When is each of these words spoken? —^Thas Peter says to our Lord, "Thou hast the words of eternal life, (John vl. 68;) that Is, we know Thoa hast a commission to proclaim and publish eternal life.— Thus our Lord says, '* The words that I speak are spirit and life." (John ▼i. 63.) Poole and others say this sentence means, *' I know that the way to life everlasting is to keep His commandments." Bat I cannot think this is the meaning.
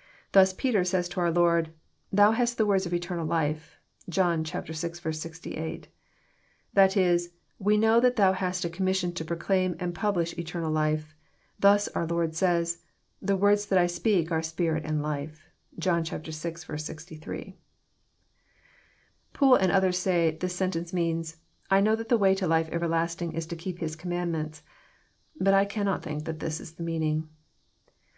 —^Thas 0.34 0.54
Peter 0.58 0.84
says 0.84 1.08
to 1.08 1.20
our 1.20 1.30
Lord, 1.32 1.72
"Thou 2.12 2.32
hast 2.32 2.58
the 2.58 2.66
words 2.66 2.84
of 2.84 2.92
eternal 2.92 3.24
life, 3.24 3.78
(John 4.10 4.44
vl. 4.44 5.14
68;) 5.16 5.88
that 6.74 6.98
Is, 6.98 7.30
we 7.58 7.78
know 7.78 7.98
Thoa 7.98 8.34
hast 8.34 8.66
a 8.66 8.68
commission 8.68 9.14
to 9.14 9.24
proclaim 9.24 9.74
and 9.80 9.94
publish 9.94 10.34
eternal 10.36 10.70
life.— 10.70 11.14
Thus 11.58 11.88
our 11.88 12.04
Lord 12.06 12.34
says, 12.34 12.82
'* 13.00 13.22
The 13.28 13.38
words 13.38 13.64
that 13.68 13.78
I 13.78 13.86
speak 13.86 14.30
are 14.30 14.42
spirit 14.42 14.84
and 14.84 15.00
life." 15.00 15.46
(John 15.78 16.04
▼i. 16.04 16.74
63.) 16.80 17.56
Poole 19.32 19.54
and 19.54 19.72
others 19.72 19.96
say 19.98 20.32
this 20.36 20.54
sentence 20.54 20.92
means, 20.92 21.38
*' 21.54 21.70
I 21.70 21.80
know 21.80 21.96
that 21.96 22.10
the 22.10 22.18
way 22.18 22.34
to 22.34 22.46
life 22.46 22.68
everlasting 22.70 23.32
is 23.32 23.46
to 23.46 23.56
keep 23.56 23.78
His 23.78 23.96
commandments." 23.96 24.62
Bat 25.40 25.54
I 25.54 25.64
cannot 25.64 26.02
think 26.02 26.26
this 26.26 26.60
is 26.60 26.72
the 26.74 26.82
meaning. 26.82 27.30